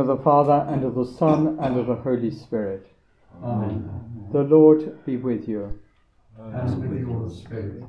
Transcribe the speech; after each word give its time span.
name 0.00 0.08
of 0.08 0.18
the 0.18 0.24
Father, 0.24 0.66
and 0.72 0.84
of 0.84 0.94
the 0.94 1.04
Son, 1.04 1.58
and 1.60 1.78
of 1.78 1.86
the 1.86 1.94
Holy 1.94 2.30
Spirit. 2.30 2.86
Amen. 3.42 4.28
The 4.32 4.42
Lord 4.42 5.04
be 5.04 5.16
with 5.16 5.46
you. 5.46 5.78
And 6.38 6.90
with 6.90 7.00
your 7.00 7.28
spirit. 7.28 7.84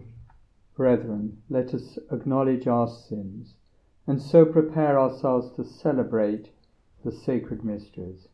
Brethren, 0.75 1.37
let 1.49 1.73
us 1.73 1.97
acknowledge 2.11 2.67
our 2.67 2.87
sins, 2.87 3.53
and 4.07 4.21
so 4.21 4.43
prepare 4.43 4.99
ourselves 4.99 5.55
to 5.55 5.63
celebrate 5.63 6.49
the 7.05 7.11
sacred 7.11 7.63
mysteries. 7.63 8.27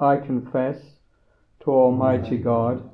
I 0.00 0.16
confess 0.16 0.78
to 1.60 1.70
Almighty 1.70 2.38
God 2.38 2.88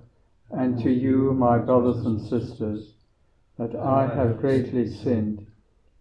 and 0.50 0.82
to 0.82 0.90
you, 0.90 1.32
my 1.32 1.58
brothers 1.58 2.04
and 2.04 2.20
sisters, 2.20 2.94
that 3.58 3.76
I 3.76 4.12
have 4.12 4.40
greatly 4.40 4.88
sinned 4.88 5.46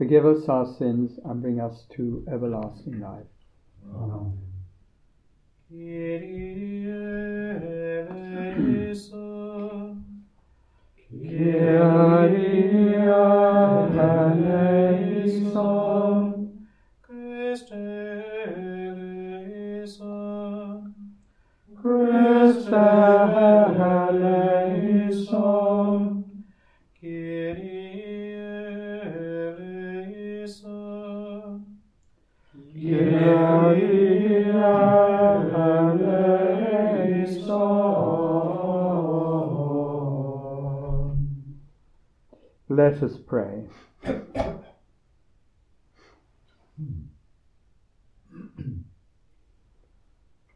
Forgive 0.00 0.24
us 0.24 0.48
our 0.48 0.64
sins 0.78 1.20
and 1.26 1.42
bring 1.42 1.60
us 1.60 1.84
to 1.94 2.24
everlasting 2.32 3.00
life. 3.00 3.26
Amen. 22.72 23.19
Let 42.72 43.02
us 43.02 43.16
pray. 43.26 43.64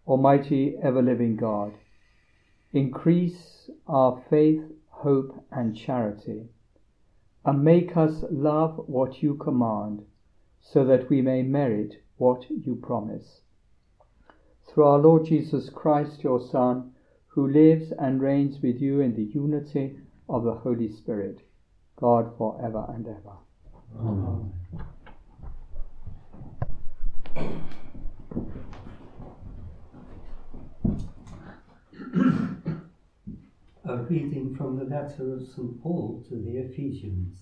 Almighty 0.06 0.76
ever 0.80 1.02
living 1.02 1.34
God, 1.34 1.72
increase 2.72 3.68
our 3.88 4.22
faith, 4.30 4.62
hope, 4.90 5.44
and 5.50 5.76
charity, 5.76 6.44
and 7.44 7.64
make 7.64 7.96
us 7.96 8.22
love 8.30 8.84
what 8.86 9.20
you 9.20 9.34
command, 9.34 10.04
so 10.60 10.84
that 10.84 11.10
we 11.10 11.20
may 11.20 11.42
merit 11.42 11.96
what 12.16 12.48
you 12.48 12.76
promise. 12.76 13.40
Through 14.68 14.84
our 14.84 15.00
Lord 15.00 15.26
Jesus 15.26 15.68
Christ, 15.68 16.22
your 16.22 16.40
Son, 16.40 16.92
who 17.26 17.48
lives 17.48 17.92
and 17.98 18.22
reigns 18.22 18.62
with 18.62 18.80
you 18.80 19.00
in 19.00 19.16
the 19.16 19.24
unity 19.24 19.96
of 20.28 20.44
the 20.44 20.54
Holy 20.54 20.88
Spirit, 20.88 21.40
God 21.96 22.36
for 22.36 22.60
ever 22.64 22.84
and 22.88 23.06
ever. 23.06 23.36
Amen. 24.00 24.52
A 33.84 33.96
reading 33.96 34.56
from 34.56 34.76
the 34.76 34.84
letter 34.84 35.34
of 35.34 35.46
St. 35.46 35.80
Paul 35.80 36.24
to 36.28 36.34
the 36.34 36.58
Ephesians. 36.58 37.36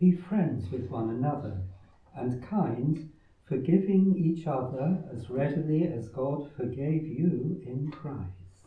Be 0.00 0.12
friends 0.12 0.70
with 0.72 0.90
one 0.90 1.10
another 1.10 1.62
and 2.16 2.42
kind, 2.42 3.12
forgiving 3.44 4.16
each 4.18 4.48
other 4.48 5.04
as 5.14 5.30
readily 5.30 5.86
as 5.86 6.08
God 6.08 6.50
forgave 6.56 7.06
you 7.06 7.62
in 7.64 7.92
Christ. 7.92 8.66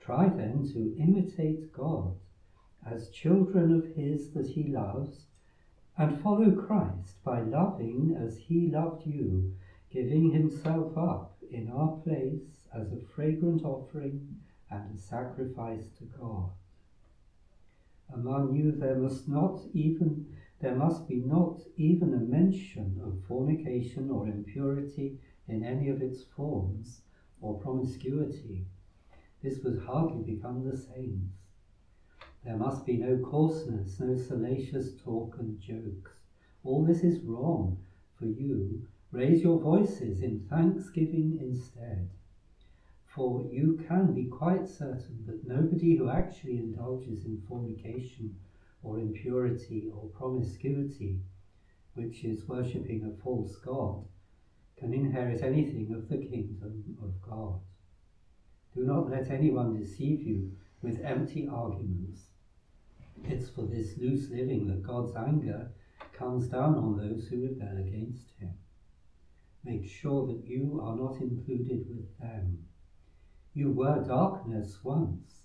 Try 0.00 0.28
then 0.28 0.68
to 0.72 0.96
imitate 1.00 1.72
God 1.72 2.16
as 2.90 3.10
children 3.10 3.72
of 3.76 3.94
His 3.94 4.30
that 4.32 4.48
He 4.48 4.64
loves, 4.64 5.26
and 5.96 6.20
follow 6.20 6.50
Christ 6.50 7.22
by 7.24 7.40
loving 7.42 8.16
as 8.20 8.36
He 8.36 8.66
loved 8.66 9.06
you, 9.06 9.54
giving 9.90 10.32
Himself 10.32 10.98
up 10.98 11.36
in 11.50 11.70
our 11.70 11.96
place 12.04 12.66
as 12.74 12.92
a 12.92 13.00
fragrant 13.14 13.64
offering 13.64 14.40
and 14.70 14.94
a 14.94 14.98
sacrifice 14.98 15.88
to 15.98 16.04
God. 16.04 16.50
Among 18.12 18.54
you 18.54 18.72
there 18.72 18.96
must 18.96 19.28
not 19.28 19.60
even 19.72 20.26
there 20.60 20.74
must 20.74 21.08
be 21.08 21.16
not 21.16 21.60
even 21.76 22.12
a 22.12 22.18
mention 22.18 23.00
of 23.02 23.24
fornication 23.26 24.10
or 24.10 24.26
impurity 24.26 25.16
in 25.48 25.64
any 25.64 25.88
of 25.88 26.02
its 26.02 26.22
forms, 26.22 27.00
or 27.40 27.58
promiscuity. 27.58 28.66
This 29.42 29.62
would 29.64 29.78
hardly 29.78 30.22
become 30.22 30.68
the 30.68 30.76
saints. 30.76 31.39
There 32.42 32.56
must 32.56 32.86
be 32.86 32.96
no 32.96 33.18
coarseness, 33.18 34.00
no 34.00 34.16
salacious 34.16 34.96
talk 34.96 35.36
and 35.38 35.60
jokes. 35.60 36.12
All 36.64 36.84
this 36.84 37.02
is 37.04 37.22
wrong 37.22 37.78
for 38.14 38.26
you. 38.26 38.86
Raise 39.12 39.42
your 39.42 39.60
voices 39.60 40.22
in 40.22 40.46
thanksgiving 40.48 41.38
instead. 41.38 42.08
For 43.04 43.42
you 43.42 43.78
can 43.86 44.14
be 44.14 44.26
quite 44.26 44.66
certain 44.66 45.24
that 45.26 45.46
nobody 45.46 45.96
who 45.96 46.08
actually 46.08 46.56
indulges 46.56 47.24
in 47.24 47.42
fornication 47.46 48.36
or 48.82 48.98
impurity 48.98 49.90
or 49.92 50.08
promiscuity, 50.08 51.18
which 51.94 52.24
is 52.24 52.48
worshipping 52.48 53.04
a 53.04 53.22
false 53.22 53.56
God, 53.56 54.04
can 54.76 54.94
inherit 54.94 55.42
anything 55.42 55.92
of 55.92 56.08
the 56.08 56.16
kingdom 56.16 56.96
of 57.02 57.20
God. 57.20 57.58
Do 58.74 58.84
not 58.84 59.10
let 59.10 59.30
anyone 59.30 59.74
deceive 59.74 60.22
you 60.22 60.52
with 60.80 61.04
empty 61.04 61.46
arguments. 61.46 62.29
It's 63.24 63.50
for 63.50 63.66
this 63.66 63.96
loose 63.98 64.28
living 64.30 64.66
that 64.68 64.82
God's 64.82 65.14
anger 65.16 65.70
comes 66.12 66.48
down 66.48 66.76
on 66.76 66.96
those 66.96 67.26
who 67.28 67.42
rebel 67.42 67.78
against 67.78 68.32
him. 68.38 68.54
Make 69.64 69.86
sure 69.88 70.26
that 70.26 70.46
you 70.46 70.80
are 70.82 70.96
not 70.96 71.20
included 71.20 71.86
with 71.88 72.18
them. 72.18 72.58
You 73.54 73.72
were 73.72 74.04
darkness 74.06 74.78
once, 74.82 75.42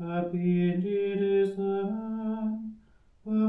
Happy 0.00 0.68
indeed 0.68 1.20
is 1.20 1.54
the 1.56 1.84
man 1.84 2.72
the 3.24 3.48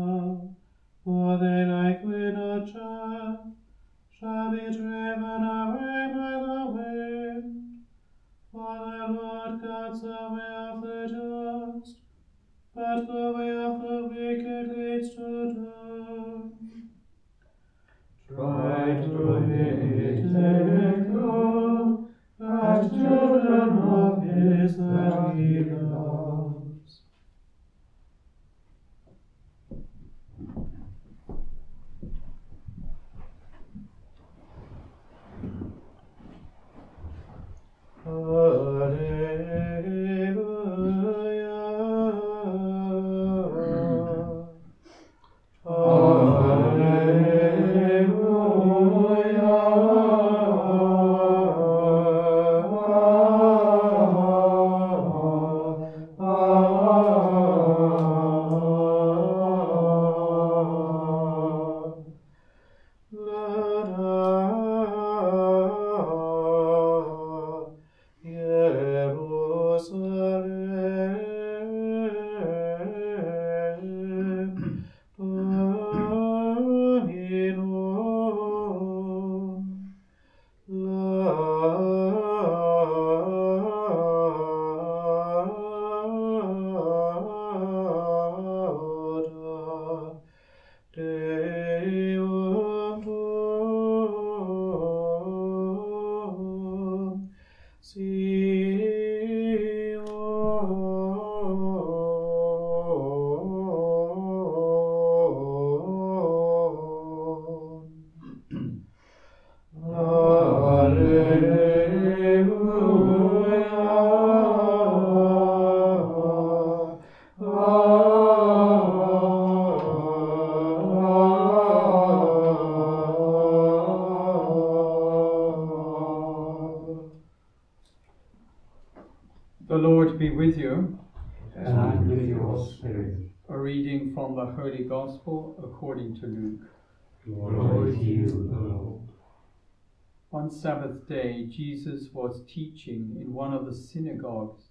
Sabbath 140.61 141.07
day, 141.07 141.47
Jesus 141.47 142.09
was 142.13 142.45
teaching 142.47 143.17
in 143.19 143.33
one 143.33 143.51
of 143.51 143.65
the 143.65 143.73
synagogues, 143.73 144.65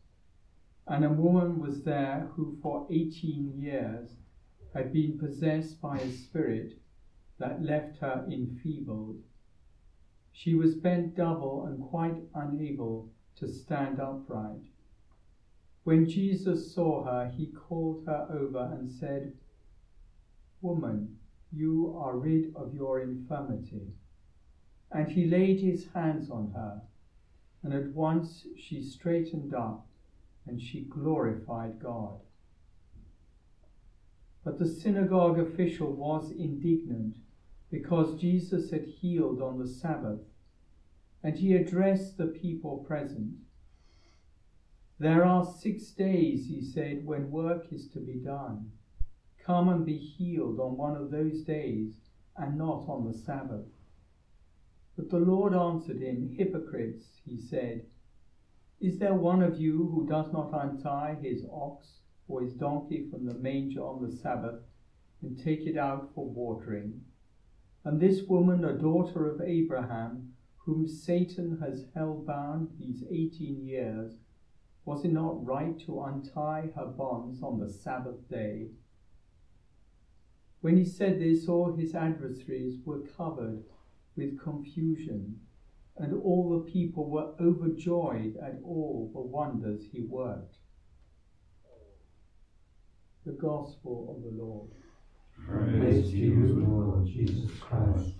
and 0.86 1.04
a 1.04 1.08
woman 1.08 1.58
was 1.58 1.82
there 1.82 2.30
who 2.36 2.56
for 2.62 2.86
eighteen 2.90 3.54
years 3.56 4.10
had 4.72 4.92
been 4.92 5.18
possessed 5.18 5.80
by 5.80 5.98
a 5.98 6.12
spirit 6.12 6.74
that 7.40 7.60
left 7.60 7.98
her 7.98 8.24
enfeebled. 8.30 9.16
She 10.30 10.54
was 10.54 10.76
bent 10.76 11.16
double 11.16 11.66
and 11.66 11.82
quite 11.82 12.22
unable 12.36 13.10
to 13.38 13.48
stand 13.48 13.98
upright. 13.98 14.62
When 15.82 16.08
Jesus 16.08 16.72
saw 16.72 17.02
her, 17.02 17.32
he 17.36 17.48
called 17.48 18.04
her 18.06 18.28
over 18.30 18.70
and 18.78 18.88
said, 18.88 19.32
Woman, 20.60 21.16
you 21.50 22.00
are 22.00 22.16
rid 22.16 22.54
of 22.54 22.74
your 22.74 23.00
infirmity. 23.00 23.88
And 24.92 25.08
he 25.08 25.26
laid 25.26 25.60
his 25.60 25.86
hands 25.94 26.30
on 26.30 26.52
her, 26.54 26.82
and 27.62 27.72
at 27.72 27.92
once 27.92 28.46
she 28.56 28.82
straightened 28.82 29.54
up, 29.54 29.86
and 30.46 30.60
she 30.60 30.80
glorified 30.80 31.78
God. 31.78 32.20
But 34.44 34.58
the 34.58 34.66
synagogue 34.66 35.38
official 35.38 35.92
was 35.92 36.32
indignant 36.32 37.14
because 37.70 38.20
Jesus 38.20 38.70
had 38.70 38.84
healed 38.84 39.40
on 39.40 39.58
the 39.58 39.68
Sabbath, 39.68 40.20
and 41.22 41.36
he 41.38 41.54
addressed 41.54 42.16
the 42.16 42.26
people 42.26 42.78
present. 42.78 43.34
There 44.98 45.24
are 45.24 45.44
six 45.44 45.90
days, 45.90 46.46
he 46.46 46.62
said, 46.62 47.06
when 47.06 47.30
work 47.30 47.66
is 47.70 47.86
to 47.88 48.00
be 48.00 48.14
done. 48.14 48.72
Come 49.44 49.68
and 49.68 49.86
be 49.86 49.96
healed 49.96 50.58
on 50.58 50.76
one 50.76 50.96
of 50.96 51.10
those 51.10 51.42
days, 51.42 51.92
and 52.36 52.58
not 52.58 52.88
on 52.88 53.06
the 53.06 53.16
Sabbath. 53.16 53.66
But 54.96 55.08
the 55.08 55.18
Lord 55.18 55.54
answered 55.54 56.02
him, 56.02 56.34
Hypocrites, 56.36 57.20
he 57.24 57.36
said, 57.36 57.86
Is 58.80 58.98
there 58.98 59.14
one 59.14 59.42
of 59.42 59.58
you 59.58 59.88
who 59.88 60.06
does 60.06 60.32
not 60.32 60.50
untie 60.52 61.16
his 61.22 61.44
ox 61.50 62.00
or 62.28 62.42
his 62.42 62.54
donkey 62.54 63.08
from 63.10 63.24
the 63.24 63.34
manger 63.34 63.82
on 63.82 64.02
the 64.02 64.14
Sabbath 64.14 64.62
and 65.22 65.38
take 65.38 65.60
it 65.60 65.76
out 65.76 66.12
for 66.14 66.28
watering? 66.28 67.00
And 67.84 68.00
this 68.00 68.22
woman, 68.24 68.64
a 68.64 68.76
daughter 68.76 69.30
of 69.30 69.40
Abraham, 69.40 70.34
whom 70.56 70.86
Satan 70.86 71.58
has 71.60 71.86
held 71.94 72.26
bound 72.26 72.68
these 72.78 73.04
eighteen 73.10 73.64
years, 73.64 74.18
was 74.84 75.04
it 75.04 75.12
not 75.12 75.44
right 75.44 75.78
to 75.80 76.02
untie 76.02 76.70
her 76.74 76.86
bonds 76.86 77.42
on 77.42 77.58
the 77.58 77.68
Sabbath 77.68 78.28
day? 78.28 78.70
When 80.60 80.76
he 80.76 80.84
said 80.84 81.18
this, 81.20 81.48
all 81.48 81.72
his 81.72 81.94
adversaries 81.94 82.80
were 82.84 83.00
covered 83.00 83.64
with 84.20 84.38
confusion, 84.38 85.34
and 85.96 86.12
all 86.22 86.50
the 86.50 86.70
people 86.70 87.08
were 87.08 87.32
overjoyed 87.40 88.36
at 88.42 88.58
all 88.62 89.10
the 89.14 89.20
wonders 89.20 89.82
he 89.90 90.02
worked. 90.02 90.56
The 93.24 93.32
Gospel 93.32 94.14
of 94.14 94.22
the 94.22 94.42
Lord. 94.42 94.68
Praise 95.46 96.10
to 96.10 96.16
you, 96.16 96.64
Lord 96.66 97.06
Jesus 97.06 97.50
Christ. 97.60 98.14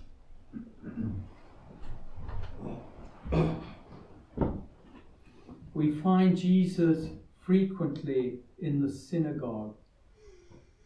We 5.75 5.91
find 6.01 6.35
Jesus 6.35 7.09
frequently 7.39 8.39
in 8.59 8.81
the 8.81 8.91
synagogue, 8.91 9.75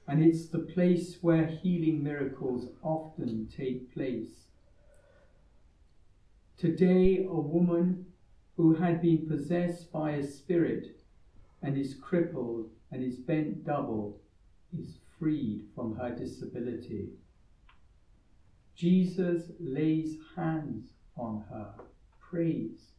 and 0.07 0.24
it's 0.24 0.48
the 0.48 0.60
place 0.60 1.17
where 1.22 1.45
healing 1.45 2.03
miracles 2.03 2.67
often 2.84 3.48
take 3.55 3.93
place. 3.93 4.44
Today, 6.57 7.25
a 7.25 7.33
woman 7.33 8.05
who 8.55 8.74
had 8.74 9.01
been 9.01 9.27
possessed 9.27 9.91
by 9.91 10.12
a 10.12 10.25
spirit 10.25 11.01
and 11.62 11.77
is 11.77 11.95
crippled 11.95 12.69
and 12.91 13.03
is 13.03 13.17
bent 13.17 13.65
double 13.65 14.21
is 14.77 14.97
freed 15.19 15.65
from 15.75 15.97
her 15.97 16.15
disability. 16.15 17.09
Jesus 18.74 19.51
lays 19.59 20.17
hands 20.38 20.93
on 21.17 21.43
her, 21.50 21.74
prays, 22.21 22.91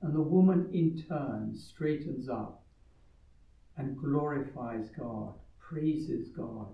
and 0.00 0.14
the 0.14 0.20
woman 0.20 0.70
in 0.72 1.04
turn 1.08 1.56
straightens 1.56 2.28
up 2.28 2.64
and 3.76 3.98
glorifies 3.98 4.90
God, 4.90 5.34
praises 5.58 6.28
God. 6.28 6.68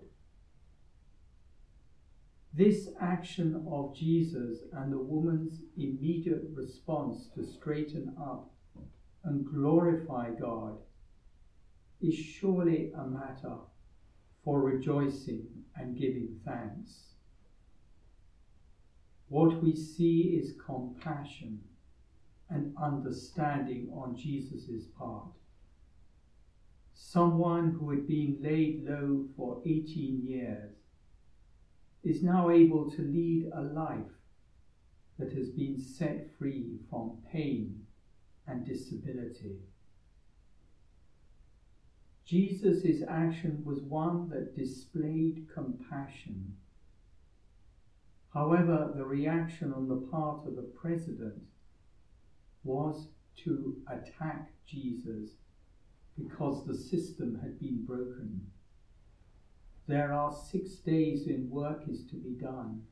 This 2.55 2.88
action 3.00 3.67
of 3.71 3.95
Jesus 3.95 4.61
and 4.73 4.93
the 4.93 4.99
woman's 4.99 5.61
immediate 5.76 6.45
response 6.55 7.28
to 7.35 7.45
straighten 7.45 8.14
up 8.19 8.50
and 9.25 9.45
glorify 9.45 10.31
God 10.31 10.78
is 12.00 12.14
surely 12.14 12.90
a 12.97 13.07
matter 13.07 13.57
for 14.45 14.62
rejoicing 14.62 15.47
and 15.76 15.99
giving 15.99 16.40
thanks. 16.45 17.14
What 19.28 19.62
we 19.62 19.76
see 19.76 20.40
is 20.43 20.55
compassion 20.64 21.61
and 22.49 22.75
understanding 22.83 23.90
on 23.93 24.17
Jesus' 24.17 24.87
part. 24.99 25.26
Someone 26.95 27.76
who 27.78 27.90
had 27.90 28.07
been 28.09 28.38
laid 28.40 28.85
low 28.88 29.26
for 29.37 29.61
18 29.67 30.23
years 30.25 30.77
is 32.05 32.23
now 32.23 32.50
able 32.50 32.90
to 32.90 33.02
lead 33.02 33.50
a 33.55 33.62
life 33.62 34.12
that 35.19 35.33
has 35.33 35.49
been 35.50 35.81
set 35.81 36.26
free 36.38 36.78
from 36.88 37.19
pain 37.33 37.85
and 38.47 38.64
disability. 38.64 39.57
Jesus' 42.25 43.02
action 43.09 43.62
was 43.64 43.81
one 43.81 44.28
that 44.28 44.55
displayed 44.55 45.47
compassion. 45.52 46.55
However, 48.33 48.93
the 48.95 49.05
reaction 49.05 49.73
on 49.73 49.88
the 49.88 50.07
part 50.11 50.47
of 50.47 50.55
the 50.55 50.71
president 50.81 51.43
was 52.64 53.09
to 53.45 53.76
attack 53.88 54.52
Jesus 54.67 55.31
because 56.19 56.67
the 56.67 56.76
system 56.76 57.38
had 57.40 57.59
been 57.59 57.85
broken. 57.87 58.47
There 59.88 60.12
are 60.12 60.30
six 60.30 60.75
days 60.75 61.26
when 61.26 61.49
work 61.49 61.85
is 61.88 62.04
to 62.11 62.16
be 62.16 62.33
done. 62.38 62.83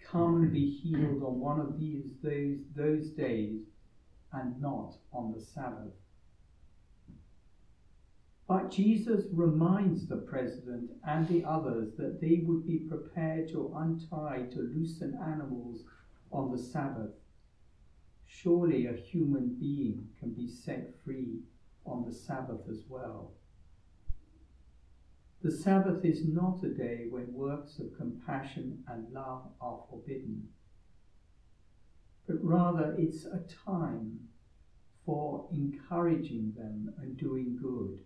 Come 0.00 0.36
and 0.36 0.52
be 0.52 0.70
healed 0.70 1.24
on 1.24 1.40
one 1.40 1.58
of 1.58 1.80
these 1.80 2.04
those, 2.22 2.58
those 2.76 3.10
days 3.10 3.62
and 4.32 4.60
not 4.60 4.94
on 5.12 5.32
the 5.32 5.40
Sabbath. 5.40 5.94
But 8.46 8.70
Jesus 8.70 9.24
reminds 9.32 10.06
the 10.06 10.18
president 10.18 10.92
and 11.04 11.26
the 11.26 11.44
others 11.44 11.94
that 11.96 12.20
they 12.20 12.42
would 12.44 12.66
be 12.66 12.86
prepared 12.88 13.48
to 13.48 13.74
untie, 13.76 14.46
to 14.52 14.60
loosen 14.60 15.18
animals 15.20 15.82
on 16.30 16.52
the 16.52 16.62
Sabbath. 16.62 17.14
Surely 18.26 18.86
a 18.86 18.92
human 18.92 19.56
being 19.58 20.06
can 20.20 20.30
be 20.30 20.48
set 20.48 20.94
free 21.04 21.40
on 21.84 22.04
the 22.04 22.14
Sabbath 22.14 22.68
as 22.70 22.84
well. 22.88 23.32
The 25.42 25.50
Sabbath 25.50 26.04
is 26.04 26.24
not 26.24 26.62
a 26.62 26.68
day 26.68 27.08
when 27.10 27.32
works 27.32 27.80
of 27.80 27.96
compassion 27.96 28.84
and 28.86 29.12
love 29.12 29.50
are 29.60 29.82
forbidden, 29.90 30.48
but 32.28 32.36
rather 32.44 32.94
it's 32.96 33.24
a 33.24 33.42
time 33.64 34.20
for 35.04 35.48
encouraging 35.52 36.52
them 36.56 36.94
and 36.98 37.16
doing 37.16 37.58
good. 37.60 37.98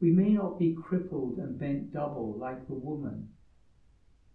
We 0.00 0.10
may 0.10 0.30
not 0.30 0.58
be 0.58 0.74
crippled 0.74 1.38
and 1.38 1.60
bent 1.60 1.92
double 1.92 2.36
like 2.36 2.66
the 2.66 2.74
woman, 2.74 3.28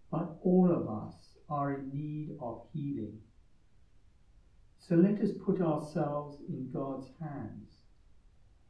but 0.09 0.39
all 0.43 0.71
of 0.71 0.88
us 0.88 1.36
are 1.50 1.74
in 1.74 1.89
need 1.93 2.38
of 2.39 2.62
healing. 2.71 3.19
So 4.79 4.95
let 4.95 5.19
us 5.19 5.31
put 5.45 5.59
ourselves 5.59 6.38
in 6.48 6.71
God's 6.71 7.09
hands 7.19 7.78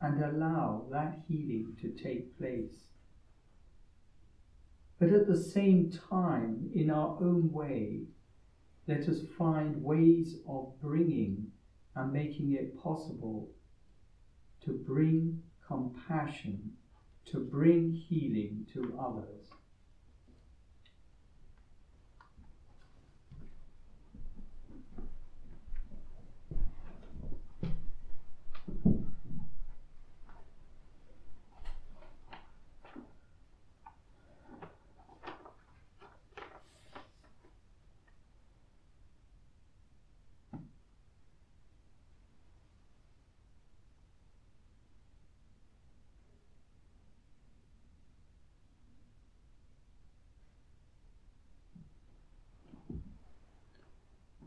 and 0.01 0.23
allow 0.23 0.85
that 0.91 1.19
healing 1.27 1.75
to 1.81 1.89
take 1.89 2.37
place. 2.37 2.85
But 4.99 5.09
at 5.09 5.27
the 5.27 5.37
same 5.37 5.91
time, 6.09 6.69
in 6.73 6.89
our 6.89 7.17
own 7.21 7.51
way, 7.51 8.03
let 8.87 9.07
us 9.07 9.21
find 9.37 9.83
ways 9.83 10.37
of 10.47 10.73
bringing 10.81 11.51
and 11.95 12.11
making 12.11 12.53
it 12.53 12.81
possible 12.81 13.49
to 14.61 14.71
bring 14.71 15.41
compassion, 15.65 16.71
to 17.25 17.39
bring 17.39 17.93
healing 17.93 18.65
to 18.73 18.97
others. 18.99 19.47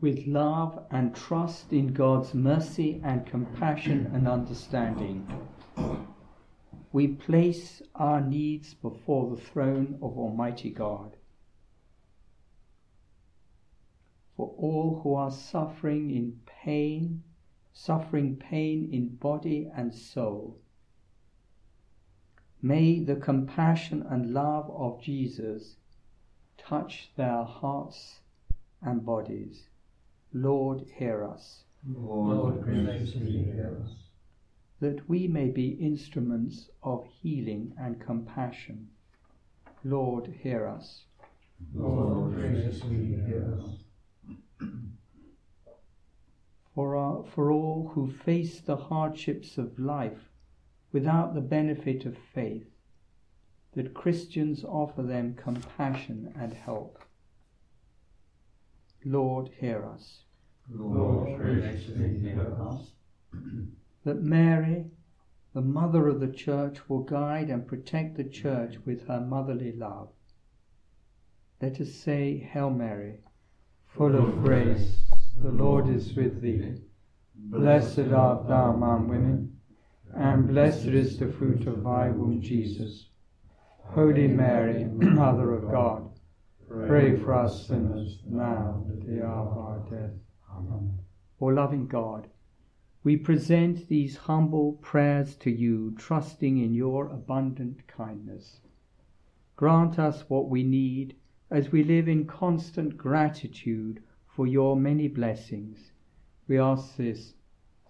With 0.03 0.27
love 0.27 0.85
and 0.91 1.15
trust 1.15 1.71
in 1.71 1.93
God's 1.93 2.33
mercy 2.33 2.99
and 3.05 3.25
compassion 3.25 4.11
and 4.13 4.27
understanding. 4.27 5.25
We 6.91 7.07
place 7.07 7.81
our 7.95 8.19
needs 8.19 8.73
before 8.73 9.33
the 9.33 9.41
throne 9.41 9.97
of 10.01 10.17
Almighty 10.17 10.71
God. 10.71 11.15
For 14.35 14.53
all 14.57 14.99
who 15.01 15.15
are 15.15 15.31
suffering 15.31 16.11
in 16.11 16.41
pain, 16.45 17.23
suffering 17.71 18.35
pain 18.35 18.89
in 18.91 19.15
body 19.15 19.71
and 19.73 19.95
soul, 19.95 20.59
may 22.61 22.99
the 22.99 23.15
compassion 23.15 24.05
and 24.09 24.33
love 24.33 24.69
of 24.69 25.01
Jesus 25.01 25.77
touch 26.57 27.11
their 27.15 27.45
hearts 27.45 28.19
and 28.81 29.05
bodies. 29.05 29.69
Lord, 30.33 30.85
hear 30.97 31.23
us. 31.23 31.63
Lord, 31.87 32.63
graciously 32.63 33.43
hear 33.43 33.77
us. 33.83 33.91
That 34.79 35.07
we 35.07 35.27
may 35.27 35.49
be 35.49 35.77
instruments 35.79 36.69
of 36.81 37.05
healing 37.21 37.73
and 37.79 38.01
compassion. 38.01 38.89
Lord, 39.83 40.33
hear 40.41 40.65
us. 40.67 41.05
Lord, 41.75 42.33
graciously 42.33 43.21
hear 43.27 43.59
us. 43.61 44.69
For, 46.73 46.95
our, 46.95 47.23
for 47.35 47.51
all 47.51 47.91
who 47.93 48.11
face 48.11 48.59
the 48.59 48.77
hardships 48.77 49.59
of 49.59 49.77
life 49.77 50.31
without 50.91 51.35
the 51.35 51.41
benefit 51.41 52.05
of 52.05 52.17
faith, 52.33 52.65
that 53.73 53.93
Christians 53.93 54.63
offer 54.63 55.03
them 55.03 55.35
compassion 55.35 56.33
and 56.35 56.53
help. 56.53 56.97
Lord, 59.05 59.49
hear 59.59 59.85
us. 59.85 60.22
Lord, 60.69 61.41
us. 62.59 62.91
That 64.05 64.21
Mary, 64.21 64.85
the 65.53 65.61
mother 65.61 66.07
of 66.07 66.19
the 66.19 66.31
church, 66.31 66.89
will 66.89 67.03
guide 67.03 67.49
and 67.49 67.67
protect 67.67 68.15
the 68.15 68.23
church 68.23 68.77
with 68.85 69.07
her 69.07 69.19
motherly 69.19 69.71
love. 69.73 70.09
Let 71.61 71.79
us 71.81 71.93
say, 71.93 72.37
Hail 72.37 72.69
Mary, 72.69 73.19
full 73.87 74.15
of 74.15 74.43
grace, 74.43 75.01
the 75.41 75.51
Lord 75.51 75.89
is 75.89 76.13
with 76.15 76.41
thee. 76.41 76.75
Blessed 77.35 78.11
art 78.11 78.47
thou 78.47 78.73
among 78.73 79.07
women, 79.07 79.59
and 80.13 80.47
blessed 80.47 80.87
is 80.87 81.17
the 81.17 81.31
fruit 81.31 81.67
of 81.67 81.83
thy 81.83 82.09
womb, 82.09 82.41
Jesus. 82.41 83.09
Holy 83.79 84.27
Mary, 84.27 84.85
Mother 84.85 85.53
of 85.53 85.69
God, 85.69 86.09
pray 86.67 87.17
for 87.17 87.33
us 87.33 87.67
sinners 87.67 88.19
now 88.25 88.83
and 88.87 89.01
at 89.01 89.07
the 89.07 89.25
hour 89.25 89.49
of 89.49 89.57
our 89.57 89.79
death. 89.89 90.13
Amen. 90.57 90.99
O 91.39 91.45
loving 91.45 91.87
God, 91.87 92.27
we 93.03 93.17
present 93.17 93.87
these 93.87 94.15
humble 94.15 94.73
prayers 94.81 95.35
to 95.37 95.51
you, 95.51 95.93
trusting 95.97 96.57
in 96.57 96.73
your 96.73 97.07
abundant 97.07 97.85
kindness. 97.87 98.61
Grant 99.55 99.99
us 99.99 100.23
what 100.29 100.49
we 100.49 100.63
need 100.63 101.15
as 101.51 101.71
we 101.71 101.83
live 101.83 102.07
in 102.07 102.25
constant 102.25 102.97
gratitude 102.97 104.01
for 104.25 104.47
your 104.47 104.75
many 104.75 105.07
blessings. 105.07 105.91
We 106.47 106.57
ask 106.59 106.95
this 106.97 107.33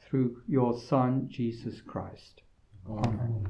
through 0.02 0.42
your 0.48 0.78
Son, 0.78 1.28
Jesus 1.30 1.82
Christ. 1.82 2.42
Amen. 2.90 3.48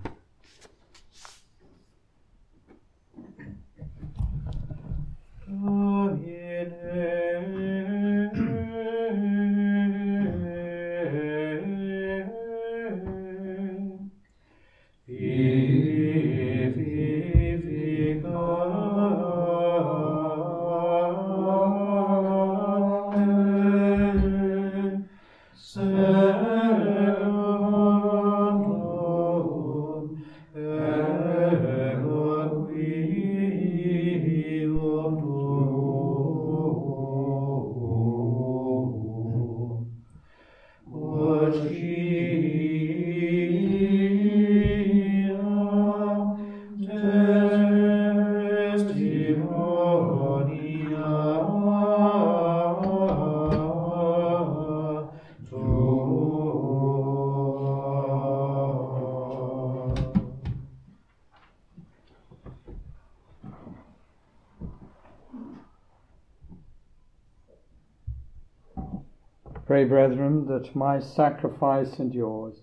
Pray, 69.83 69.89
brethren, 69.89 70.45
that 70.45 70.73
my 70.77 70.97
sacrifice 70.97 71.99
and 71.99 72.13
yours 72.13 72.61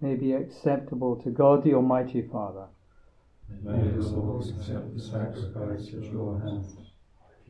may 0.00 0.14
be 0.14 0.32
acceptable 0.32 1.16
to 1.16 1.28
God 1.28 1.64
the 1.64 1.74
Almighty 1.74 2.22
Father. 2.22 2.66
May 3.64 3.88
the 3.88 4.06
Lord 4.06 4.46
accept 4.48 4.94
the 4.94 5.00
sacrifice 5.00 5.88
at 5.88 6.04
your 6.04 6.38
hands, 6.38 6.76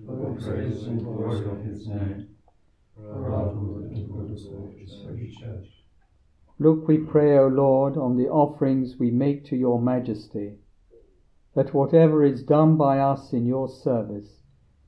for 0.06 0.16
the 0.16 0.42
praise 0.42 0.84
and 0.84 1.04
glory 1.04 1.44
of 1.44 1.62
his 1.62 1.86
name, 1.86 2.28
for 2.96 3.34
our 3.34 3.52
good 3.52 3.90
and 3.90 4.10
good 4.10 4.30
of 4.30 4.78
his 4.78 5.02
holy 5.02 5.36
church. 5.38 5.66
Look, 6.58 6.88
we 6.88 6.96
pray, 6.96 7.36
O 7.36 7.48
Lord, 7.48 7.98
on 7.98 8.16
the 8.16 8.30
offerings 8.30 8.96
we 8.98 9.10
make 9.10 9.44
to 9.48 9.56
your 9.56 9.78
majesty, 9.78 10.56
that 11.54 11.74
whatever 11.74 12.24
is 12.24 12.42
done 12.42 12.78
by 12.78 12.98
us 12.98 13.34
in 13.34 13.44
your 13.44 13.68
service 13.68 14.40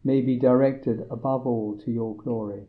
may 0.02 0.22
be 0.22 0.38
directed 0.38 1.06
above 1.10 1.46
all 1.46 1.76
to 1.84 1.90
your 1.90 2.16
glory 2.16 2.68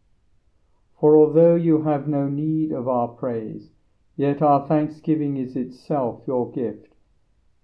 For 1.01 1.17
although 1.17 1.55
you 1.55 1.81
have 1.81 2.07
no 2.07 2.29
need 2.29 2.71
of 2.71 2.87
our 2.87 3.07
praise, 3.07 3.71
yet 4.15 4.39
our 4.43 4.67
thanksgiving 4.67 5.35
is 5.35 5.55
itself 5.55 6.21
your 6.27 6.51
gift, 6.51 6.93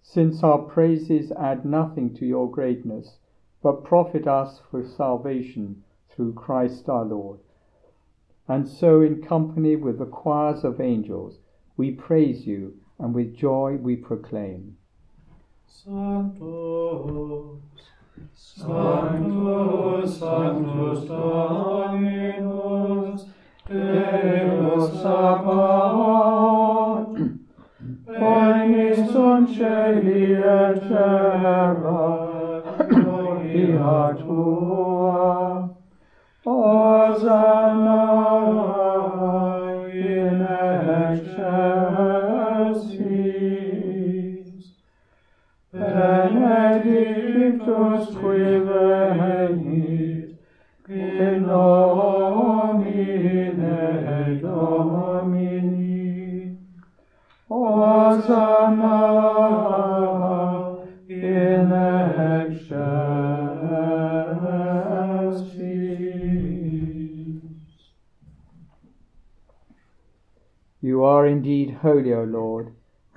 since 0.02 0.42
our 0.42 0.58
praises 0.58 1.32
add 1.34 1.64
nothing 1.64 2.16
to 2.16 2.26
your 2.26 2.50
greatness, 2.50 3.20
but 3.62 3.84
profit 3.84 4.26
us 4.26 4.60
for 4.72 4.84
salvation 4.84 5.84
through 6.10 6.34
Christ 6.34 6.90
our 6.90 7.06
Lord. 7.06 7.38
And 8.48 8.68
so, 8.68 9.02
in 9.02 9.22
company 9.22 9.76
with 9.76 10.00
the 10.00 10.08
choirs 10.08 10.64
of 10.64 10.82
angels, 10.82 11.38
we 11.76 11.92
praise 11.92 12.48
you, 12.48 12.80
and 12.98 13.14
with 13.14 13.36
joy 13.36 13.78
we 13.80 13.98
proclaim. 13.98 14.78
Sanctus, 15.68 17.62
Sanctus 18.34 19.77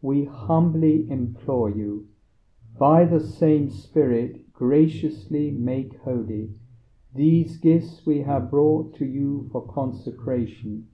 we 0.00 0.24
humbly 0.24 1.08
implore 1.10 1.70
you, 1.70 2.06
by 2.78 3.04
the 3.04 3.20
same 3.20 3.70
Spirit, 3.70 4.52
graciously 4.52 5.50
make 5.50 5.98
holy 6.00 6.50
these 7.14 7.56
gifts 7.56 8.04
we 8.06 8.20
have 8.20 8.50
brought 8.50 8.94
to 8.94 9.04
you 9.04 9.48
for 9.50 9.66
consecration, 9.66 10.86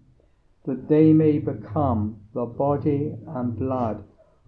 that 0.64 0.88
they 0.88 1.12
may 1.12 1.38
become 1.38 2.20
the 2.32 2.46
body 2.46 3.14
and 3.26 3.58
blood 3.58 4.04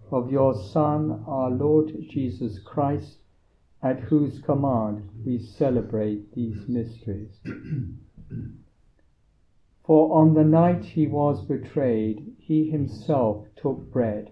of 0.09 0.31
your 0.31 0.55
Son, 0.55 1.23
our 1.27 1.51
Lord 1.51 1.91
Jesus 2.09 2.57
Christ, 2.59 3.19
at 3.83 3.99
whose 3.99 4.39
command 4.39 5.09
we 5.25 5.37
celebrate 5.37 6.33
these 6.33 6.67
mysteries. 6.67 7.39
For 9.85 10.17
on 10.17 10.33
the 10.33 10.45
night 10.45 10.83
he 10.83 11.05
was 11.05 11.45
betrayed, 11.45 12.35
he 12.39 12.71
himself 12.71 13.45
took 13.55 13.91
bread, 13.91 14.31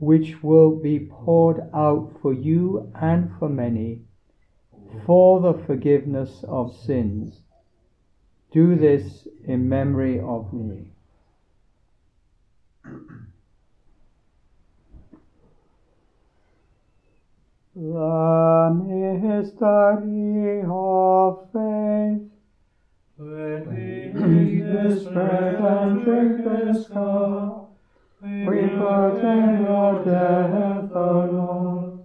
which 0.00 0.42
will 0.42 0.74
be 0.74 0.98
poured 0.98 1.60
out 1.74 2.10
for 2.20 2.32
you 2.32 2.90
and 3.00 3.30
for 3.38 3.48
many 3.48 4.00
for 5.04 5.40
the 5.40 5.54
forgiveness 5.66 6.42
of 6.48 6.74
sins. 6.74 7.42
Do 8.50 8.74
this 8.74 9.28
in 9.46 9.68
memory 9.68 10.18
of 10.18 10.52
me. 10.52 10.86
The 17.76 18.70
mystery 18.84 20.62
of 20.66 21.46
faith. 21.52 22.30
When 23.16 23.60
we 23.68 24.56
eat 24.56 24.62
this 24.62 25.04
bread 25.04 25.54
and 25.56 26.04
drink 26.04 26.44
this 26.44 26.88
cup, 26.88 27.69
we 28.22 28.44
proclaim 28.44 29.64
your 29.64 30.04
death, 30.04 30.90
O 30.92 31.28
Lord, 31.32 32.00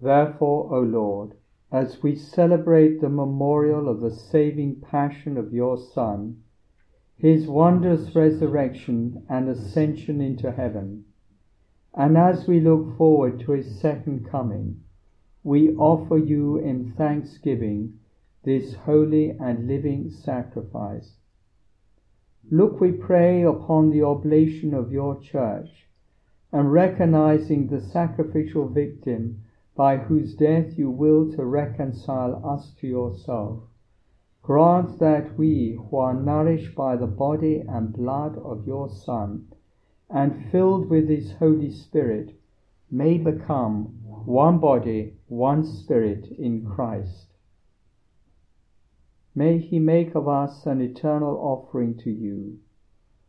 Therefore, 0.00 0.74
O 0.74 0.80
Lord, 0.80 1.34
as 1.70 2.02
we 2.02 2.16
celebrate 2.16 3.00
the 3.00 3.10
memorial 3.10 3.90
of 3.90 4.00
the 4.00 4.10
saving 4.10 4.76
passion 4.80 5.36
of 5.36 5.52
your 5.52 5.76
Son, 5.76 6.42
his 7.18 7.46
wondrous 7.46 8.14
resurrection 8.14 9.26
and 9.28 9.50
ascension 9.50 10.22
into 10.22 10.50
heaven, 10.50 11.04
and 11.92 12.16
as 12.16 12.46
we 12.46 12.58
look 12.60 12.96
forward 12.96 13.40
to 13.40 13.52
his 13.52 13.78
second 13.80 14.26
coming, 14.30 14.80
we 15.42 15.74
offer 15.74 16.16
you 16.16 16.56
in 16.56 16.92
thanksgiving 16.92 17.97
this 18.44 18.74
holy 18.74 19.30
and 19.30 19.66
living 19.66 20.10
sacrifice. 20.10 21.16
Look, 22.50 22.80
we 22.80 22.92
pray, 22.92 23.42
upon 23.42 23.90
the 23.90 24.02
oblation 24.02 24.72
of 24.72 24.90
your 24.90 25.20
church, 25.20 25.86
and 26.52 26.72
recognizing 26.72 27.66
the 27.66 27.80
sacrificial 27.80 28.68
victim 28.68 29.42
by 29.76 29.96
whose 29.96 30.34
death 30.34 30.78
you 30.78 30.90
will 30.90 31.30
to 31.32 31.44
reconcile 31.44 32.44
us 32.44 32.72
to 32.80 32.86
yourself. 32.86 33.60
Grant 34.42 34.98
that 34.98 35.36
we, 35.36 35.78
who 35.90 35.96
are 35.98 36.14
nourished 36.14 36.74
by 36.74 36.96
the 36.96 37.06
body 37.06 37.60
and 37.68 37.92
blood 37.92 38.38
of 38.38 38.66
your 38.66 38.88
Son, 38.88 39.46
and 40.08 40.50
filled 40.50 40.88
with 40.88 41.08
his 41.08 41.32
Holy 41.32 41.70
Spirit, 41.70 42.34
may 42.90 43.18
become 43.18 43.84
one 44.24 44.58
body, 44.58 45.14
one 45.26 45.62
spirit 45.62 46.26
in 46.38 46.64
Christ. 46.64 47.27
May 49.34 49.58
he 49.58 49.78
make 49.78 50.14
of 50.14 50.26
us 50.26 50.64
an 50.64 50.80
eternal 50.80 51.36
offering 51.36 51.98
to 51.98 52.10
you, 52.10 52.60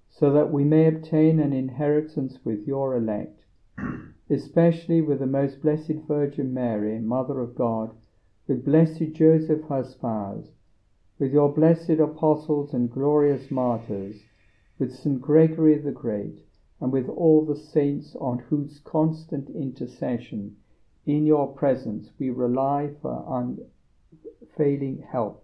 so 0.08 0.32
that 0.32 0.50
we 0.50 0.64
may 0.64 0.88
obtain 0.88 1.42
an 1.42 1.52
inheritance 1.52 2.40
with 2.46 2.66
your 2.66 2.96
elect, 2.96 3.44
especially 4.30 5.02
with 5.02 5.20
the 5.20 5.28
most 5.28 5.62
blessed 5.62 5.96
Virgin 6.08 6.54
Mary, 6.54 7.00
Mother 7.00 7.42
of 7.42 7.54
God, 7.54 7.98
with 8.48 8.64
blessed 8.64 9.12
Joseph 9.12 9.64
her 9.64 9.84
spouse, 9.84 10.54
with 11.20 11.34
your 11.34 11.54
blessed 11.54 12.00
apostles 12.00 12.74
and 12.74 12.90
glorious 12.90 13.52
martyrs, 13.52 14.24
with 14.78 14.94
St. 14.96 15.22
Gregory 15.22 15.78
the 15.80 15.92
Great, 15.92 16.46
and 16.80 16.94
with 16.94 17.10
all 17.10 17.44
the 17.44 17.58
saints 17.58 18.16
on 18.22 18.40
whose 18.40 18.80
constant 18.80 19.50
intercession 19.50 20.56
in 21.06 21.26
your 21.26 21.52
presence 21.52 22.10
we 22.18 22.30
rely 22.30 22.90
for 23.02 23.26
unfailing 23.28 25.00
help 25.00 25.44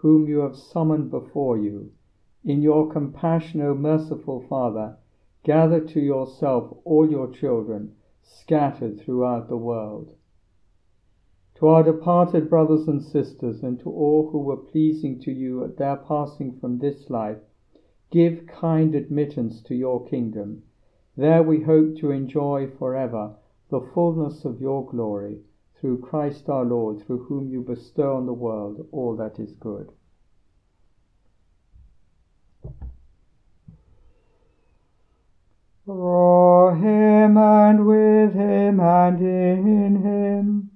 whom 0.00 0.26
you 0.26 0.38
have 0.38 0.56
summoned 0.56 1.10
before 1.10 1.58
you. 1.58 1.92
In 2.42 2.62
your 2.62 2.90
compassion, 2.90 3.60
O 3.60 3.74
merciful 3.74 4.40
Father, 4.48 4.96
gather 5.42 5.78
to 5.78 6.00
yourself 6.00 6.74
all 6.84 7.10
your 7.10 7.30
children 7.30 7.94
scattered 8.22 8.98
throughout 8.98 9.48
the 9.48 9.58
world. 9.58 10.14
To 11.56 11.66
our 11.66 11.82
departed 11.82 12.48
brothers 12.48 12.88
and 12.88 13.02
sisters, 13.02 13.62
and 13.62 13.78
to 13.80 13.90
all 13.90 14.30
who 14.30 14.38
were 14.38 14.56
pleasing 14.56 15.18
to 15.20 15.30
you 15.32 15.62
at 15.64 15.76
their 15.76 15.96
passing 15.96 16.58
from 16.58 16.78
this 16.78 17.10
life, 17.10 17.40
give 18.10 18.46
kind 18.46 18.94
admittance 18.94 19.60
to 19.64 19.74
your 19.74 20.06
kingdom. 20.06 20.62
There 21.14 21.42
we 21.42 21.60
hope 21.60 21.98
to 21.98 22.10
enjoy 22.10 22.68
forever 22.68 23.36
the 23.68 23.82
fullness 23.92 24.46
of 24.46 24.62
your 24.62 24.86
glory 24.86 25.40
through 25.80 25.98
Christ 25.98 26.48
our 26.48 26.64
Lord, 26.64 27.04
through 27.06 27.24
whom 27.24 27.48
you 27.48 27.62
bestow 27.62 28.16
on 28.16 28.26
the 28.26 28.34
world 28.34 28.86
all 28.92 29.16
that 29.16 29.38
is 29.38 29.52
good. 29.54 29.90
For 35.86 36.76
him 36.76 37.36
and 37.38 37.86
with 37.86 38.34
him 38.34 38.78
and 38.78 39.20
in 39.20 40.02
him, 40.02 40.70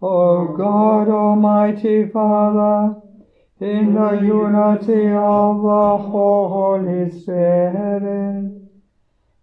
O 0.00 0.56
God 0.56 1.08
Almighty 1.08 2.06
Father, 2.06 3.00
in 3.60 3.94
the 3.94 4.12
unity 4.12 5.08
of 5.10 5.62
the 5.62 5.98
Holy 6.08 7.10
Spirit, 7.20 8.62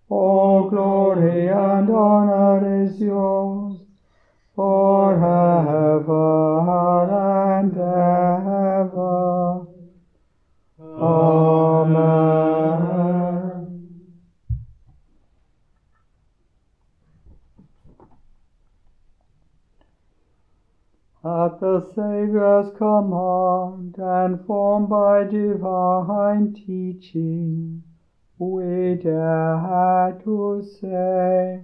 all 0.09 0.69
glory 0.69 1.47
and 1.47 1.89
honor 1.89 2.83
is 2.83 2.99
yours 2.99 3.68
forever 4.59 6.19
and 7.07 7.77
ever. 7.77 9.65
Amen. 10.81 12.09
At 21.23 21.59
the 21.61 21.79
Saviour's 21.95 22.69
command 22.75 23.95
and 23.97 24.45
formed 24.45 24.89
by 24.89 25.23
divine 25.23 26.53
teaching, 26.53 27.83
we 28.37 28.95
dare 28.95 30.17
to 30.25 30.61
say, 30.81 31.63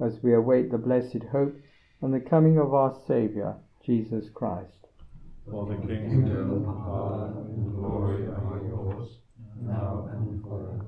as 0.00 0.22
we 0.22 0.32
await 0.34 0.70
the 0.70 0.78
blessed 0.78 1.22
hope 1.32 1.56
and 2.00 2.14
the 2.14 2.20
coming 2.20 2.58
of 2.58 2.72
our 2.72 2.94
Saviour, 3.06 3.56
Jesus 3.84 4.28
Christ. 4.30 4.86
For 5.50 5.66
the 5.66 5.76
kingdom, 5.76 6.64
power, 6.64 7.32
and 7.48 7.74
glory 7.74 8.26
are 8.26 8.60
yours, 8.68 9.18
now 9.62 10.08
and 10.12 10.42
forever. 10.42 10.84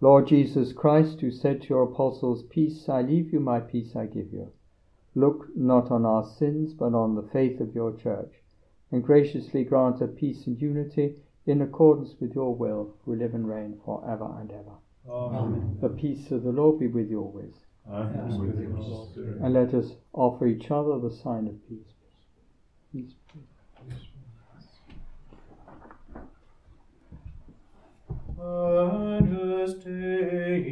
Lord 0.00 0.28
Jesus 0.28 0.72
Christ, 0.72 1.20
who 1.20 1.30
said 1.30 1.62
to 1.62 1.68
your 1.68 1.82
apostles, 1.82 2.44
Peace 2.44 2.88
I 2.88 3.02
leave 3.02 3.32
you, 3.32 3.40
my 3.40 3.58
peace 3.58 3.96
I 3.96 4.06
give 4.06 4.32
you, 4.32 4.52
look 5.14 5.48
not 5.56 5.90
on 5.90 6.06
our 6.06 6.24
sins, 6.24 6.72
but 6.72 6.94
on 6.94 7.16
the 7.16 7.28
faith 7.32 7.60
of 7.60 7.74
your 7.74 7.92
church, 7.96 8.32
and 8.92 9.02
graciously 9.02 9.64
grant 9.64 9.98
her 9.98 10.06
peace 10.06 10.46
and 10.46 10.60
unity 10.60 11.16
in 11.46 11.60
accordance 11.60 12.14
with 12.20 12.34
your 12.34 12.54
will, 12.54 12.94
who 13.04 13.16
live 13.16 13.34
and 13.34 13.48
reign 13.48 13.80
for 13.84 14.08
ever 14.08 14.30
and 14.38 14.52
ever. 14.52 14.76
Amen. 15.10 15.78
The 15.80 15.88
peace 15.88 16.30
of 16.30 16.44
the 16.44 16.52
Lord 16.52 16.78
be 16.78 16.86
with 16.86 17.10
you 17.10 17.20
always. 17.20 17.54
And 17.90 18.38
with 18.38 18.60
your 18.60 19.06
spirit. 19.10 19.40
And 19.40 19.54
let 19.54 19.72
us 19.72 19.92
offer 20.12 20.46
each 20.46 20.70
other 20.70 20.98
the 20.98 21.10
sign 21.10 21.46
of 21.46 21.68
peace. 21.68 21.94
Peace. 22.92 23.14
Agnus 28.40 29.74
Dei, 29.82 30.62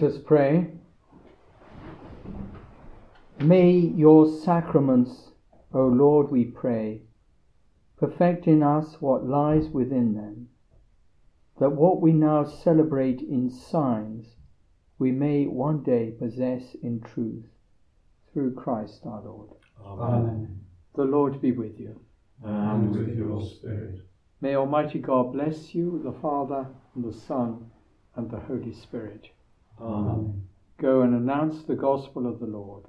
Let 0.00 0.12
us 0.12 0.18
pray. 0.24 0.68
May 3.40 3.70
your 3.72 4.28
sacraments, 4.28 5.32
O 5.74 5.86
Lord, 5.86 6.30
we 6.30 6.44
pray, 6.44 7.02
perfect 7.96 8.46
in 8.46 8.62
us 8.62 9.00
what 9.00 9.26
lies 9.26 9.70
within 9.70 10.14
them, 10.14 10.50
that 11.58 11.70
what 11.70 12.00
we 12.00 12.12
now 12.12 12.44
celebrate 12.44 13.22
in 13.22 13.50
signs 13.50 14.36
we 15.00 15.10
may 15.10 15.46
one 15.46 15.82
day 15.82 16.12
possess 16.16 16.76
in 16.80 17.00
truth, 17.00 17.48
through 18.32 18.54
Christ 18.54 19.00
our 19.04 19.20
Lord. 19.24 19.48
Amen. 19.84 20.60
The 20.94 21.02
Lord 21.02 21.40
be 21.40 21.50
with 21.50 21.80
you. 21.80 22.00
And 22.44 22.94
with 22.94 23.16
your 23.16 23.44
spirit. 23.44 24.02
May 24.40 24.54
Almighty 24.54 25.00
God 25.00 25.32
bless 25.32 25.74
you, 25.74 26.00
the 26.04 26.12
Father, 26.12 26.68
and 26.94 27.04
the 27.04 27.12
Son, 27.12 27.72
and 28.14 28.30
the 28.30 28.38
Holy 28.38 28.72
Spirit. 28.72 29.30
Amen. 29.80 30.48
Go 30.80 31.02
and 31.02 31.14
announce 31.14 31.62
the 31.64 31.74
gospel 31.74 32.26
of 32.26 32.40
the 32.40 32.46
Lord. 32.46 32.84